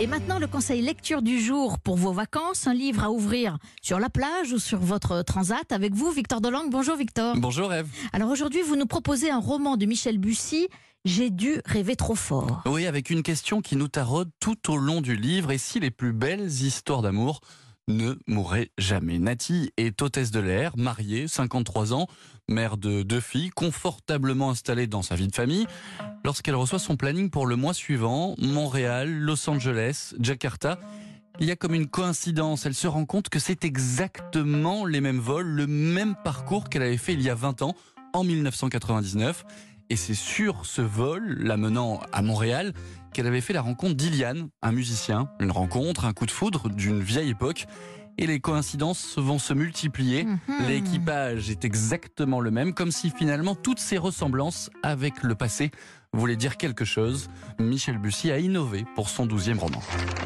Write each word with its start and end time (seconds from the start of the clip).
Et 0.00 0.06
maintenant, 0.06 0.38
le 0.38 0.46
conseil 0.46 0.80
lecture 0.80 1.20
du 1.20 1.38
jour 1.38 1.78
pour 1.78 1.96
vos 1.96 2.14
vacances, 2.14 2.66
un 2.66 2.72
livre 2.72 3.04
à 3.04 3.10
ouvrir 3.10 3.58
sur 3.82 3.98
la 3.98 4.08
plage 4.08 4.50
ou 4.50 4.58
sur 4.58 4.78
votre 4.78 5.20
transat 5.20 5.70
avec 5.72 5.92
vous, 5.92 6.10
Victor 6.10 6.40
Delangue. 6.40 6.70
Bonjour 6.70 6.96
Victor. 6.96 7.36
Bonjour 7.36 7.70
Eve. 7.70 7.86
Alors 8.14 8.30
aujourd'hui, 8.30 8.62
vous 8.62 8.76
nous 8.76 8.86
proposez 8.86 9.30
un 9.30 9.40
roman 9.40 9.76
de 9.76 9.84
Michel 9.84 10.16
Bussy, 10.16 10.68
J'ai 11.04 11.28
dû 11.28 11.60
rêver 11.66 11.96
trop 11.96 12.14
fort. 12.14 12.62
Oui, 12.64 12.86
avec 12.86 13.10
une 13.10 13.22
question 13.22 13.60
qui 13.60 13.76
nous 13.76 13.88
taraude 13.88 14.30
tout 14.40 14.72
au 14.72 14.78
long 14.78 15.02
du 15.02 15.16
livre. 15.16 15.50
Et 15.50 15.58
si 15.58 15.80
les 15.80 15.90
plus 15.90 16.14
belles 16.14 16.46
histoires 16.46 17.02
d'amour 17.02 17.42
ne 17.96 18.14
mourraient 18.26 18.70
jamais 18.78 19.18
Nati 19.18 19.72
est 19.76 20.00
hôtesse 20.02 20.30
de 20.30 20.40
l'air, 20.40 20.76
mariée, 20.76 21.28
53 21.28 21.92
ans, 21.92 22.06
mère 22.48 22.76
de 22.76 23.02
deux 23.02 23.20
filles, 23.20 23.50
confortablement 23.50 24.50
installée 24.50 24.86
dans 24.86 25.02
sa 25.02 25.14
vie 25.14 25.28
de 25.28 25.34
famille. 25.34 25.66
Lorsqu'elle 26.24 26.54
reçoit 26.54 26.78
son 26.78 26.96
planning 26.96 27.30
pour 27.30 27.46
le 27.46 27.56
mois 27.56 27.74
suivant, 27.74 28.34
Montréal, 28.38 29.10
Los 29.10 29.48
Angeles, 29.48 30.14
Jakarta, 30.18 30.78
il 31.38 31.46
y 31.46 31.50
a 31.50 31.56
comme 31.56 31.74
une 31.74 31.86
coïncidence. 31.86 32.66
Elle 32.66 32.74
se 32.74 32.86
rend 32.86 33.06
compte 33.06 33.28
que 33.28 33.38
c'est 33.38 33.64
exactement 33.64 34.84
les 34.84 35.00
mêmes 35.00 35.20
vols, 35.20 35.46
le 35.46 35.66
même 35.66 36.14
parcours 36.24 36.68
qu'elle 36.68 36.82
avait 36.82 36.96
fait 36.96 37.14
il 37.14 37.22
y 37.22 37.30
a 37.30 37.34
20 37.34 37.62
ans, 37.62 37.74
en 38.12 38.24
1999. 38.24 39.44
Et 39.90 39.96
c'est 39.96 40.14
sur 40.14 40.66
ce 40.66 40.82
vol, 40.82 41.36
l'amenant 41.40 42.00
à 42.12 42.22
Montréal, 42.22 42.72
qu'elle 43.12 43.26
avait 43.26 43.40
fait 43.40 43.52
la 43.52 43.60
rencontre 43.60 43.94
d'Iliane, 43.94 44.48
un 44.62 44.70
musicien. 44.70 45.28
Une 45.40 45.50
rencontre, 45.50 46.04
un 46.04 46.12
coup 46.12 46.26
de 46.26 46.30
foudre 46.30 46.68
d'une 46.68 47.02
vieille 47.02 47.30
époque. 47.30 47.66
Et 48.20 48.26
les 48.26 48.38
coïncidences 48.38 49.16
vont 49.16 49.38
se 49.38 49.54
multiplier. 49.54 50.24
Mhm. 50.24 50.38
L'équipage 50.68 51.48
est 51.48 51.64
exactement 51.64 52.40
le 52.40 52.50
même, 52.50 52.74
comme 52.74 52.90
si 52.90 53.08
finalement 53.08 53.54
toutes 53.54 53.78
ces 53.78 53.96
ressemblances 53.96 54.68
avec 54.82 55.22
le 55.22 55.34
passé 55.34 55.70
voulaient 56.12 56.36
dire 56.36 56.56
quelque 56.56 56.84
chose. 56.84 57.30
Michel 57.58 57.98
Bussy 57.98 58.32
a 58.32 58.38
innové 58.38 58.84
pour 58.96 59.08
son 59.08 59.26
douzième 59.26 59.58
roman. 59.58 59.80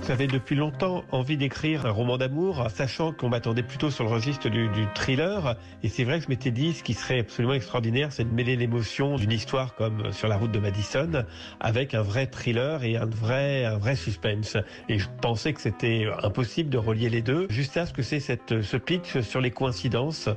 J'avais 0.07 0.27
depuis 0.27 0.57
longtemps 0.57 1.05
envie 1.13 1.37
d'écrire 1.37 1.85
un 1.85 1.91
roman 1.91 2.17
d'amour, 2.17 2.67
sachant 2.75 3.13
qu'on 3.13 3.29
m'attendait 3.29 3.63
plutôt 3.63 3.91
sur 3.91 4.05
le 4.05 4.11
registre 4.11 4.49
du, 4.49 4.69
du 4.71 4.87
thriller. 4.95 5.57
Et 5.83 5.89
c'est 5.89 6.05
vrai 6.05 6.19
que 6.19 6.25
je 6.25 6.31
m'étais 6.31 6.51
dit, 6.51 6.73
ce 6.73 6.83
qui 6.83 6.95
serait 6.95 7.21
absolument 7.21 7.55
extraordinaire, 7.55 8.13
c'est 8.13 8.25
de 8.25 8.35
mêler 8.35 8.57
l'émotion 8.57 9.17
d'une 9.17 9.33
histoire 9.33 9.75
comme 9.75 10.11
sur 10.13 10.29
la 10.29 10.37
route 10.37 10.53
de 10.53 10.59
Madison 10.59 11.25
avec 11.61 11.93
un 11.93 12.03
vrai 12.03 12.27
thriller 12.29 12.83
et 12.83 12.97
un 12.97 13.07
vrai, 13.07 13.67
un 13.67 13.77
vrai 13.77 13.95
suspense. 13.95 14.57
Et 14.89 14.99
je 14.99 15.09
pensais 15.21 15.53
que 15.53 15.61
c'était 15.61 16.07
impossible 16.23 16.71
de 16.71 16.79
relier 16.79 17.11
les 17.11 17.23
deux, 17.23 17.47
ce 17.87 17.93
que 17.93 18.03
c'est 18.03 18.21
cette, 18.21 18.63
ce 18.63 18.77
pitch 18.77 19.21
sur 19.21 19.41
les 19.41 19.51
coïncidences. 19.51 20.29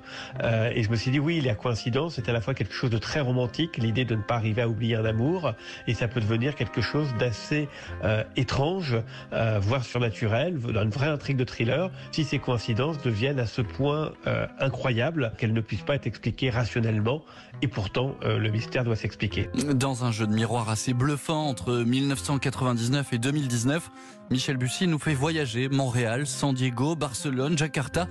Euh, 0.44 0.72
et 0.74 0.84
je 0.84 0.90
me 0.90 0.96
suis 0.96 1.12
dit, 1.12 1.20
oui, 1.20 1.42
la 1.42 1.56
coïncidence, 1.56 2.16
c'est 2.16 2.30
à 2.30 2.34
la 2.34 2.42
fois 2.42 2.54
quelque 2.54 2.74
chose 2.74 2.90
de 2.90 2.98
très 2.98 3.20
romantique, 3.20 3.78
l'idée 3.78 4.06
de 4.06 4.16
ne 4.16 4.22
pas 4.22 4.36
arriver 4.36 4.62
à 4.62 4.70
oublier 4.70 4.96
un 4.96 5.06
amour, 5.06 5.54
et 5.88 5.94
ça 5.94 6.08
peut 6.08 6.22
devenir 6.22 6.56
quelque 6.56 6.82
chose 6.82 7.08
d'assez 7.20 7.68
euh, 8.04 8.24
étrange, 8.36 8.98
euh, 9.34 9.60
voire 9.62 9.84
surnaturel, 9.84 10.60
dans 10.60 10.84
une 10.84 10.90
vraie 10.90 11.08
intrigue 11.08 11.38
de 11.38 11.44
thriller, 11.44 11.92
si 12.12 12.24
ces 12.24 12.40
coïncidences 12.40 13.02
deviennent 13.02 13.40
à 13.40 13.46
ce 13.46 13.62
point 13.62 14.12
euh, 14.28 14.48
incroyables 14.60 15.34
qu'elles 15.38 15.54
ne 15.54 15.62
puissent 15.62 15.82
pas 15.82 15.96
être 15.96 16.08
expliquées 16.08 16.50
rationnellement, 16.50 17.24
et 17.62 17.68
pourtant 17.68 18.16
euh, 18.24 18.38
le 18.38 18.50
mystère 18.50 18.84
doit 18.84 18.96
s'expliquer. 18.96 19.50
Dans 19.74 20.06
un 20.06 20.12
jeu 20.12 20.28
de 20.28 20.34
miroir 20.34 20.70
assez 20.70 20.94
bluffant 20.94 21.48
entre 21.48 21.74
1999 21.74 23.14
et 23.14 23.18
2019, 23.18 23.90
Michel 24.30 24.58
Bussy 24.58 24.88
nous 24.88 25.00
fait 25.00 25.14
voyager 25.14 25.70
Montréal, 25.70 26.28
San 26.28 26.54
Diego, 26.54 26.96
Barcelone, 26.96 27.37
Jakarta. 27.56 28.08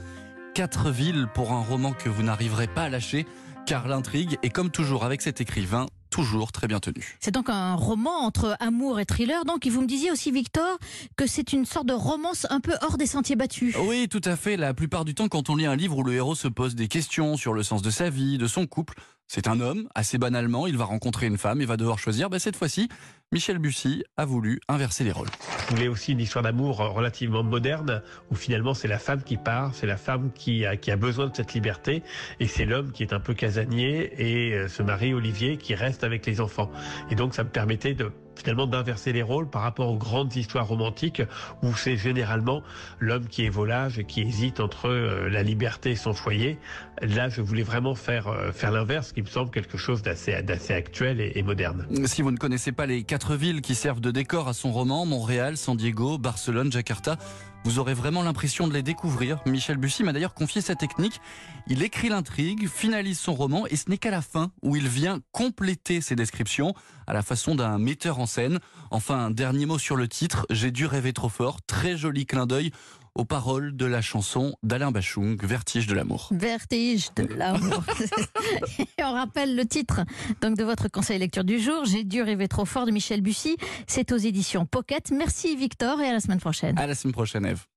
Quatre 0.55 0.91
villes 0.91 1.27
pour 1.35 1.53
un 1.53 1.61
roman 1.61 1.93
que 1.93 2.09
vous 2.09 2.23
n'arriverez 2.23 2.67
pas 2.67 2.85
à 2.85 2.89
lâcher, 2.89 3.27
car 3.67 3.89
l'intrigue 3.89 4.39
est 4.43 4.51
comme 4.51 4.71
toujours 4.71 5.05
avec 5.05 5.21
cet 5.21 5.41
écrivain 5.41 5.87
toujours 6.11 6.53
très 6.53 6.67
bien 6.67 6.81
tenu. 6.81 7.17
C'est 7.21 7.33
donc 7.33 7.51
un 7.51 7.75
roman 7.75 8.21
entre 8.21 8.57
amour 8.61 9.01
et 9.01 9.05
thriller. 9.05 9.45
Donc, 9.45 9.67
et 9.67 9.71
vous 9.71 9.83
me 9.83 9.87
disiez 9.87 10.11
aussi, 10.11 10.31
Victor, 10.31 10.79
que 11.17 11.27
c'est 11.27 11.53
une 11.53 11.67
sorte 11.67 11.87
de 11.87 11.93
romance 11.93 12.47
un 12.49 12.61
peu 12.61 12.73
hors 12.81 12.97
des 12.97 13.07
sentiers 13.07 13.37
battus. 13.37 13.75
Oui, 13.87 14.09
tout 14.09 14.23
à 14.25 14.37
fait. 14.37 14.57
La 14.57 14.73
plupart 14.73 15.05
du 15.05 15.15
temps, 15.15 15.29
quand 15.29 15.51
on 15.51 15.57
lit 15.57 15.67
un 15.67 15.77
livre 15.77 15.99
où 15.99 16.05
le 16.05 16.15
héros 16.15 16.35
se 16.35 16.49
pose 16.49 16.75
des 16.75 16.89
questions 16.89 17.37
sur 17.37 17.53
le 17.53 17.63
sens 17.63 17.83
de 17.83 17.91
sa 17.91 18.09
vie, 18.09 18.39
de 18.39 18.47
son 18.47 18.67
couple, 18.67 18.95
c'est 19.29 19.49
un 19.49 19.61
homme, 19.61 19.89
assez 19.95 20.19
banalement, 20.19 20.67
il 20.67 20.77
va 20.77 20.85
rencontrer 20.85 21.27
une 21.27 21.39
femme 21.39 21.61
et 21.61 21.67
va 21.67 21.77
devoir 21.77 21.99
choisir. 21.99 22.31
Ben, 22.31 22.39
cette 22.39 22.57
fois-ci, 22.57 22.89
Michel 23.33 23.59
Bussy 23.59 24.05
a 24.17 24.25
voulu 24.25 24.61
inverser 24.69 25.03
les 25.03 25.11
rôles. 25.11 25.29
Je 25.69 25.75
voulais 25.75 25.89
aussi 25.89 26.13
une 26.13 26.21
histoire 26.21 26.45
d'amour 26.45 26.77
relativement 26.77 27.43
moderne, 27.43 28.03
où 28.31 28.37
finalement 28.37 28.73
c'est 28.73 28.89
la 28.89 29.01
femme 29.01 29.23
qui 29.23 29.37
part, 29.37 29.75
c'est 29.75 29.87
la 29.87 29.97
femme 29.97 30.31
qui 30.33 30.65
a, 30.65 30.77
qui 30.77 30.93
a 30.93 30.97
besoin 30.97 31.27
de 31.27 31.35
cette 31.35 31.55
liberté, 31.55 32.03
et 32.39 32.47
c'est 32.47 32.65
l'homme 32.65 32.93
qui 32.93 33.03
est 33.03 33.13
un 33.13 33.21
peu 33.21 33.35
casanier, 33.35 34.13
et 34.19 34.55
euh, 34.55 34.69
ce 34.69 34.83
mari 34.83 35.13
Olivier 35.13 35.57
qui 35.57 35.75
reste 35.75 36.05
avec 36.05 36.25
les 36.25 36.41
enfants. 36.41 36.71
Et 37.11 37.17
donc 37.17 37.35
ça 37.35 37.43
me 37.43 37.51
permettait 37.51 37.95
de 37.95 38.13
d'inverser 38.55 39.13
les 39.13 39.23
rôles 39.23 39.49
par 39.49 39.63
rapport 39.63 39.89
aux 39.89 39.97
grandes 39.97 40.35
histoires 40.37 40.67
romantiques 40.67 41.23
où 41.63 41.75
c'est 41.75 41.97
généralement 41.97 42.63
l'homme 43.01 43.27
qui 43.27 43.45
est 43.45 43.49
volage 43.49 43.99
et 43.99 44.05
qui 44.05 44.23
hésite 44.23 44.61
entre 44.61 44.89
euh, 44.89 45.29
la 45.29 45.43
liberté 45.43 45.91
et 45.91 45.97
son 45.97 46.13
foyer. 46.13 46.59
Là, 47.03 47.29
je 47.29 47.43
voulais 47.43 47.63
vraiment 47.63 47.95
faire 47.95 48.29
euh, 48.29 48.53
faire 48.53 48.71
l'inverse, 48.71 49.13
qui 49.13 49.23
me 49.23 49.27
semble 49.27 49.51
quelque 49.51 49.77
chose 49.77 50.03
d'assez 50.03 50.33
actuel 50.73 51.21
et 51.21 51.43
moderne. 51.43 51.87
Si 52.05 52.23
vous 52.23 52.31
ne 52.31 52.37
connaissez 52.37 52.73
pas 52.73 52.87
les 52.87 53.03
quatre 53.03 53.35
villes 53.35 53.61
qui 53.61 53.75
servent 53.75 54.01
de 54.01 54.11
décor 54.11 54.49
à 54.49 54.53
son 54.53 54.73
roman, 54.73 55.07
Montréal, 55.07 55.57
San 55.57 55.77
Diego, 55.77 56.19
Barcelone, 56.19 56.71
Jakarta, 56.71 57.17
vous 57.67 57.81
aurez 57.81 57.95
vraiment 57.95 58.23
l'impression 58.23 58.69
de 58.69 58.73
les 58.73 58.85
découvrir. 58.85 59.41
Michel 59.45 59.77
Bussy 59.77 60.05
m'a 60.05 60.13
d'ailleurs 60.13 60.35
confié 60.35 60.61
sa 60.61 60.77
technique. 60.77 61.21
Il 61.67 61.83
écrit 61.83 62.09
l'intrigue, 62.09 62.69
finalise 62.69 63.19
son 63.19 63.35
roman 63.35 63.67
et 63.67 63.75
ce 63.75 63.91
n'est 63.91 63.99
qu'à 63.99 64.13
la 64.13 64.23
fin 64.23 64.53
où 64.63 64.77
il 64.77 64.87
vient 64.87 65.19
compléter 65.33 66.01
ses 66.01 66.15
descriptions 66.15 66.75
à 67.09 67.13
la 67.13 67.23
façon 67.23 67.57
d'un 67.57 67.79
metteur 67.79 68.21
en 68.21 68.27
scène. 68.27 68.61
Enfin, 68.93 69.33
dernier 69.33 69.67
mot 69.67 69.81
sur 69.81 69.97
le 69.97 70.07
titre, 70.07 70.47
J'ai 70.49 70.71
dû 70.71 70.87
rêver 70.87 71.13
trop 71.13 71.29
fort. 71.29 71.61
Très 71.67 71.97
joli 71.97 72.25
clin 72.25 72.47
d'œil 72.47 72.71
aux 73.17 73.25
paroles 73.25 73.75
de 73.77 73.87
la 73.87 74.03
chanson 74.03 74.55
d'Alain 74.63 74.91
Bachung, 74.91 75.43
Vertige 75.43 75.87
de 75.87 75.95
l'amour. 75.95 76.29
Vertige 76.33 77.11
de 77.17 77.25
l'amour. 77.35 77.83
Et 78.79 79.05
on 79.05 79.13
rappelle 79.13 79.57
le 79.57 79.65
titre 79.65 80.03
donc 80.41 80.57
de 80.57 80.65
votre 80.65 80.89
conseil 80.89 81.19
lecture 81.19 81.45
du 81.45 81.59
jour. 81.59 81.85
J'ai 81.85 82.05
dû 82.05 82.23
rêver 82.23 82.49
trop 82.49 82.65
fort 82.65 82.87
de 82.87 82.91
Michel 82.91 83.23
Bussy. 83.23 83.57
C'est 83.87 84.13
aux 84.13 84.17
éditions 84.17 84.67
Pocket. 84.67 85.11
Merci 85.11 85.57
Victor 85.57 86.01
et 86.01 86.09
à 86.09 86.13
la 86.13 86.21
semaine 86.21 86.41
prochaine. 86.41 86.79
À 86.79 86.87
la 86.87 86.95
semaine 86.95 87.15
prochaine, 87.15 87.47
Eve. 87.47 87.65